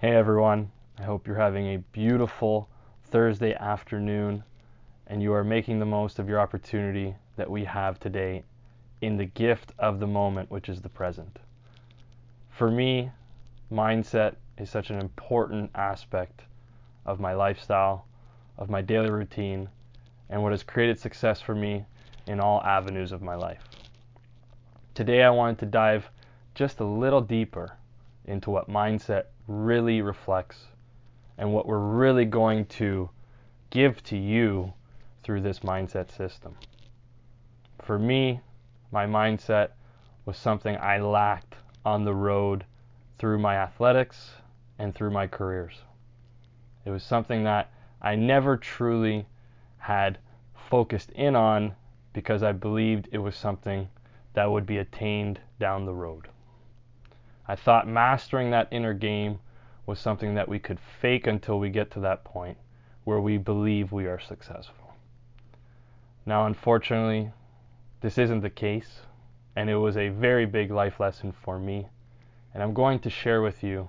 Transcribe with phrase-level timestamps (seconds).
[0.00, 2.70] Hey everyone, I hope you're having a beautiful
[3.10, 4.42] Thursday afternoon
[5.06, 8.44] and you are making the most of your opportunity that we have today
[9.02, 11.38] in the gift of the moment, which is the present.
[12.48, 13.10] For me,
[13.70, 16.44] mindset is such an important aspect
[17.04, 18.06] of my lifestyle,
[18.56, 19.68] of my daily routine,
[20.30, 21.84] and what has created success for me
[22.26, 23.68] in all avenues of my life.
[24.94, 26.08] Today, I wanted to dive
[26.54, 27.76] just a little deeper
[28.24, 30.66] into what mindset really reflects
[31.36, 33.10] and what we're really going to
[33.70, 34.72] give to you
[35.24, 36.54] through this mindset system.
[37.82, 38.40] For me,
[38.92, 39.70] my mindset
[40.24, 42.64] was something I lacked on the road
[43.18, 44.30] through my athletics
[44.78, 45.82] and through my careers.
[46.84, 49.26] It was something that I never truly
[49.78, 50.18] had
[50.70, 51.74] focused in on
[52.12, 53.88] because I believed it was something
[54.34, 56.28] that would be attained down the road.
[57.50, 59.40] I thought mastering that inner game
[59.84, 62.56] was something that we could fake until we get to that point
[63.02, 64.94] where we believe we are successful.
[66.24, 67.32] Now, unfortunately,
[68.02, 69.00] this isn't the case,
[69.56, 71.88] and it was a very big life lesson for me.
[72.54, 73.88] And I'm going to share with you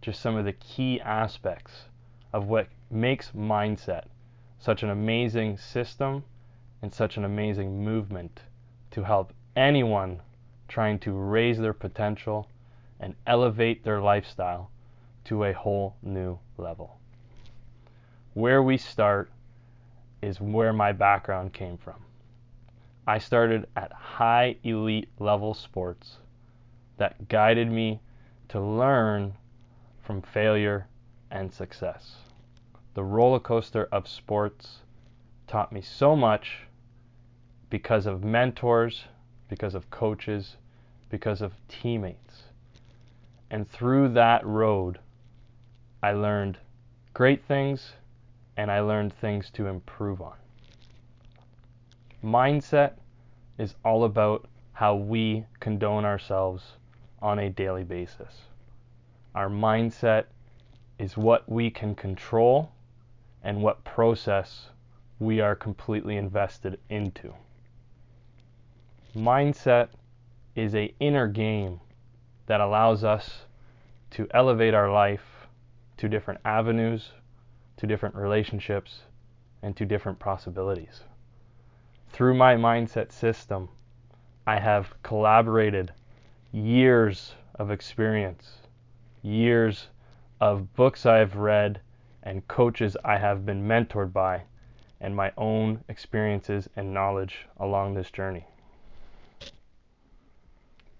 [0.00, 1.86] just some of the key aspects
[2.32, 4.04] of what makes mindset
[4.60, 6.22] such an amazing system
[6.80, 8.42] and such an amazing movement
[8.92, 10.20] to help anyone
[10.68, 12.46] trying to raise their potential
[13.02, 14.70] and elevate their lifestyle
[15.24, 16.98] to a whole new level.
[18.34, 19.30] Where we start
[20.22, 22.04] is where my background came from.
[23.06, 26.18] I started at high elite level sports
[26.96, 28.00] that guided me
[28.48, 29.34] to learn
[30.00, 30.86] from failure
[31.30, 32.16] and success.
[32.94, 34.78] The roller coaster of sports
[35.48, 36.68] taught me so much
[37.68, 39.04] because of mentors,
[39.48, 40.56] because of coaches,
[41.10, 42.44] because of teammates.
[43.52, 44.98] And through that road,
[46.02, 46.56] I learned
[47.12, 47.92] great things
[48.56, 50.36] and I learned things to improve on.
[52.24, 52.92] Mindset
[53.58, 56.76] is all about how we condone ourselves
[57.20, 58.40] on a daily basis.
[59.34, 60.24] Our mindset
[60.98, 62.72] is what we can control
[63.44, 64.70] and what process
[65.18, 67.34] we are completely invested into.
[69.14, 69.88] Mindset
[70.56, 71.80] is a inner game
[72.46, 73.46] that allows us
[74.12, 75.48] to elevate our life
[75.96, 77.12] to different avenues,
[77.76, 79.02] to different relationships,
[79.62, 81.04] and to different possibilities.
[82.10, 83.68] Through my mindset system,
[84.46, 85.92] I have collaborated
[86.52, 88.58] years of experience,
[89.22, 89.88] years
[90.40, 91.80] of books I've read,
[92.22, 94.42] and coaches I have been mentored by,
[95.00, 98.46] and my own experiences and knowledge along this journey.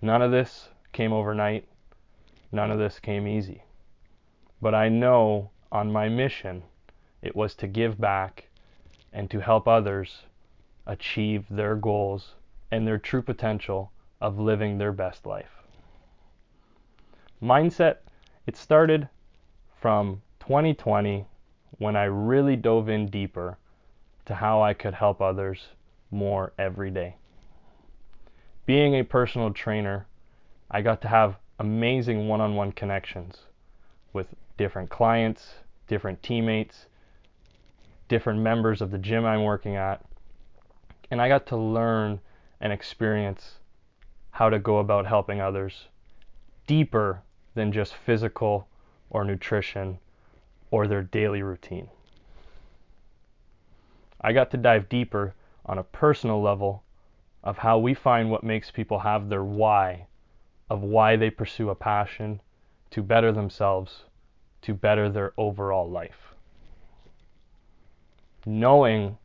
[0.00, 1.66] None of this came overnight.
[2.52, 3.64] None of this came easy.
[4.60, 6.62] But I know on my mission
[7.22, 8.48] it was to give back
[9.12, 10.24] and to help others
[10.86, 12.34] achieve their goals
[12.70, 15.62] and their true potential of living their best life.
[17.42, 17.98] Mindset,
[18.46, 19.08] it started
[19.80, 21.26] from 2020
[21.78, 23.58] when I really dove in deeper
[24.26, 25.68] to how I could help others
[26.10, 27.16] more every day.
[28.66, 30.06] Being a personal trainer,
[30.70, 33.36] I got to have amazing one on one connections
[34.14, 34.26] with
[34.56, 35.56] different clients,
[35.86, 36.86] different teammates,
[38.08, 40.02] different members of the gym I'm working at.
[41.10, 42.18] And I got to learn
[42.62, 43.56] and experience
[44.30, 45.88] how to go about helping others
[46.66, 47.20] deeper
[47.54, 48.66] than just physical
[49.10, 49.98] or nutrition
[50.70, 51.88] or their daily routine.
[54.22, 55.34] I got to dive deeper
[55.66, 56.84] on a personal level
[57.44, 60.06] of how we find what makes people have their why,
[60.70, 62.40] of why they pursue a passion
[62.90, 64.04] to better themselves,
[64.62, 66.34] to better their overall life.
[68.46, 69.18] Knowing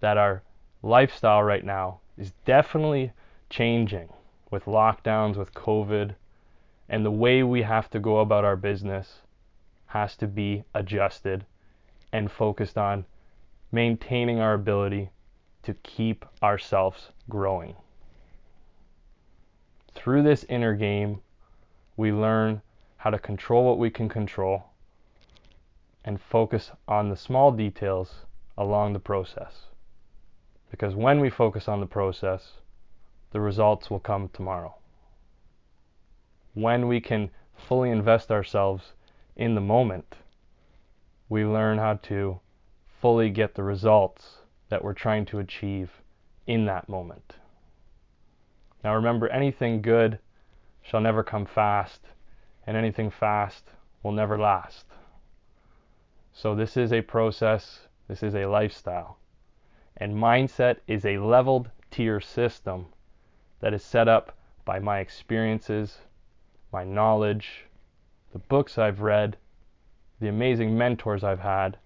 [0.00, 0.42] that our
[0.82, 3.12] lifestyle right now is definitely
[3.48, 4.08] changing
[4.50, 6.14] with lockdowns, with COVID,
[6.88, 9.20] and the way we have to go about our business
[9.86, 11.46] has to be adjusted
[12.12, 13.04] and focused on
[13.70, 15.10] maintaining our ability
[15.62, 17.76] to keep ourselves growing.
[20.02, 21.20] Through this inner game,
[21.96, 22.60] we learn
[22.96, 24.64] how to control what we can control
[26.04, 28.26] and focus on the small details
[28.58, 29.66] along the process.
[30.72, 32.54] Because when we focus on the process,
[33.30, 34.74] the results will come tomorrow.
[36.54, 38.94] When we can fully invest ourselves
[39.36, 40.16] in the moment,
[41.28, 42.40] we learn how to
[43.00, 44.38] fully get the results
[44.68, 46.02] that we're trying to achieve
[46.48, 47.36] in that moment.
[48.84, 50.18] Now remember, anything good
[50.82, 52.00] shall never come fast,
[52.66, 53.70] and anything fast
[54.02, 54.86] will never last.
[56.32, 59.18] So, this is a process, this is a lifestyle.
[59.96, 62.86] And mindset is a leveled tier system
[63.60, 65.98] that is set up by my experiences,
[66.72, 67.66] my knowledge,
[68.32, 69.36] the books I've read,
[70.20, 71.76] the amazing mentors I've had,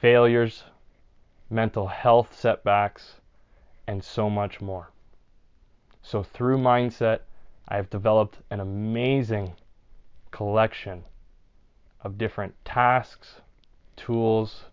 [0.00, 0.64] failures,
[1.48, 3.20] mental health setbacks,
[3.86, 4.90] and so much more.
[6.08, 7.22] So, through mindset,
[7.66, 9.54] I've developed an amazing
[10.30, 11.02] collection
[12.00, 13.40] of different tasks,
[13.96, 14.66] tools,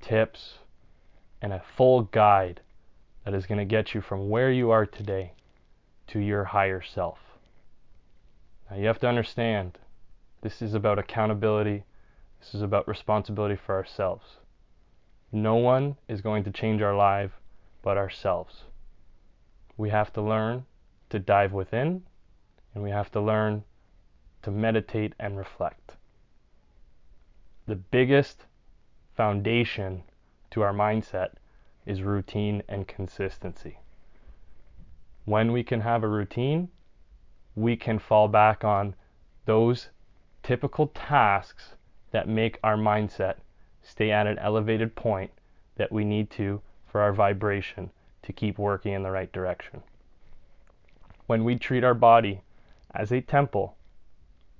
[0.00, 0.60] tips,
[1.42, 2.62] and a full guide
[3.26, 5.32] that is going to get you from where you are today
[6.06, 7.18] to your higher self.
[8.70, 9.76] Now, you have to understand
[10.40, 11.84] this is about accountability,
[12.40, 14.38] this is about responsibility for ourselves.
[15.30, 17.32] No one is going to change our life
[17.82, 18.64] but ourselves.
[19.76, 20.64] We have to learn
[21.10, 22.02] to dive within,
[22.74, 23.64] and we have to learn
[24.42, 25.96] to meditate and reflect.
[27.66, 28.46] The biggest
[29.14, 30.04] foundation
[30.50, 31.30] to our mindset
[31.84, 33.78] is routine and consistency.
[35.24, 36.68] When we can have a routine,
[37.54, 38.94] we can fall back on
[39.44, 39.88] those
[40.42, 41.74] typical tasks
[42.12, 43.36] that make our mindset
[43.82, 45.32] stay at an elevated point
[45.76, 47.90] that we need to for our vibration
[48.26, 49.82] to keep working in the right direction.
[51.26, 52.42] When we treat our body
[52.94, 53.76] as a temple,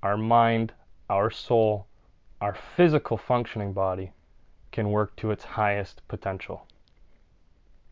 [0.01, 0.73] our mind,
[1.09, 1.87] our soul,
[2.41, 4.11] our physical functioning body
[4.71, 6.67] can work to its highest potential.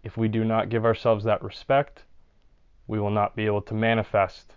[0.04, 2.04] If we do not give ourselves that respect,
[2.88, 4.54] we will not be able to manifest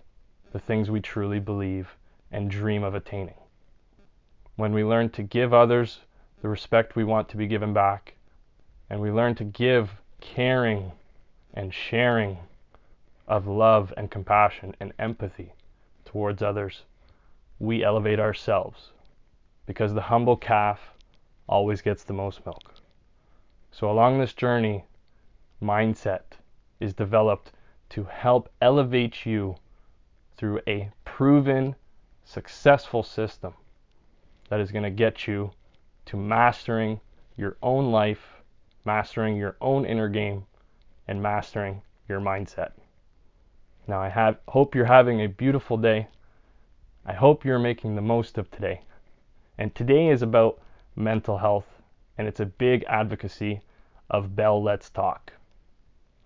[0.52, 1.96] the things we truly believe
[2.30, 3.34] and dream of attaining.
[4.56, 6.00] When we learn to give others
[6.42, 8.14] the respect we want to be given back,
[8.90, 9.90] and we learn to give
[10.20, 10.92] caring
[11.58, 12.38] and sharing
[13.26, 15.52] of love and compassion and empathy
[16.04, 16.84] towards others,
[17.58, 18.92] we elevate ourselves
[19.66, 20.78] because the humble calf
[21.48, 22.74] always gets the most milk.
[23.72, 24.84] So, along this journey,
[25.60, 26.38] mindset
[26.78, 27.50] is developed
[27.90, 29.56] to help elevate you
[30.36, 31.74] through a proven,
[32.24, 33.52] successful system
[34.48, 35.50] that is going to get you
[36.06, 37.00] to mastering
[37.36, 38.42] your own life,
[38.84, 40.46] mastering your own inner game,
[41.08, 42.72] and mastering your mindset.
[43.86, 46.08] Now, I have, hope you're having a beautiful day.
[47.06, 48.82] I hope you're making the most of today.
[49.56, 50.60] And today is about
[50.94, 51.66] mental health,
[52.18, 53.62] and it's a big advocacy
[54.10, 55.32] of Bell Let's Talk.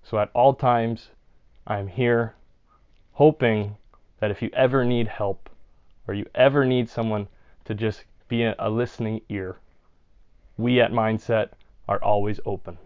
[0.02, 1.10] So, at all times,
[1.66, 2.34] I'm here
[3.12, 3.76] hoping
[4.18, 5.48] that if you ever need help
[6.08, 7.28] or you ever need someone
[7.64, 9.58] to just be a listening ear,
[10.56, 11.50] we at Mindset
[11.88, 12.78] are always open.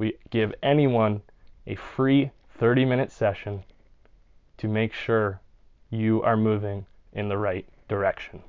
[0.00, 1.20] We give anyone
[1.66, 3.64] a free 30 minute session
[4.56, 5.42] to make sure
[5.90, 8.42] you are moving in the right direction.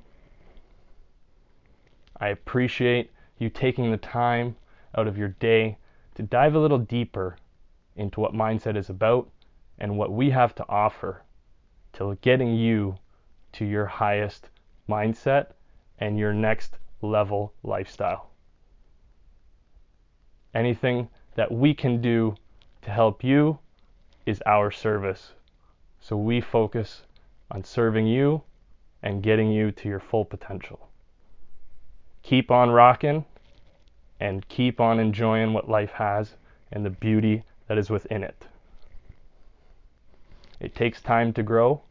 [2.18, 4.56] I appreciate you taking the time
[4.96, 5.76] out of your day
[6.14, 7.36] to dive a little deeper
[7.96, 9.28] into what mindset is about
[9.78, 11.20] and what we have to offer
[11.92, 12.96] to getting you
[13.52, 14.48] to your highest
[14.88, 15.48] mindset
[15.98, 18.30] and your next level lifestyle.
[20.54, 22.34] Anything that we can do
[22.82, 23.58] to help you
[24.26, 25.32] is our service.
[26.00, 27.02] So we focus
[27.50, 28.42] on serving you
[29.02, 30.88] and getting you to your full potential.
[32.22, 33.24] Keep on rocking
[34.20, 36.36] and keep on enjoying what life has
[36.70, 38.46] and the beauty that is within it.
[40.60, 41.82] It takes time to grow,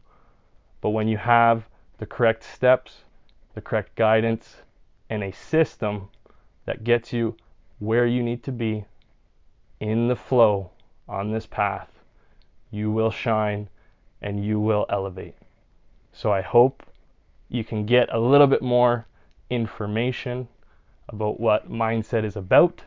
[0.80, 1.64] but when you have
[1.98, 3.04] the correct steps,
[3.54, 4.56] the correct guidance,
[5.10, 6.08] and a system
[6.64, 7.36] that gets you
[7.78, 8.84] where you need to be
[9.82, 10.70] in the flow
[11.08, 11.88] on this path,
[12.70, 13.68] you will shine
[14.20, 15.34] and you will elevate.
[16.12, 16.84] So I hope
[17.48, 19.06] you can get a little bit more
[19.50, 20.46] information
[21.08, 22.80] about what mindset is about.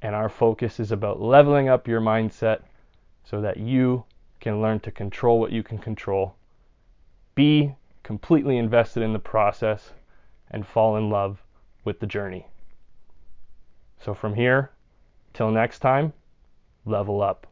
[0.00, 2.60] And our focus is about leveling up your mindset
[3.24, 4.04] so that you
[4.38, 6.36] can learn to control what you can control,
[7.34, 9.92] be completely invested in the process,
[10.52, 11.42] and fall in love
[11.84, 12.46] with the journey.
[13.98, 14.70] So from here,
[15.36, 16.12] till next time,
[16.86, 17.46] level up.